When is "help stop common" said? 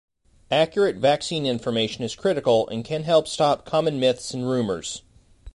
3.03-3.99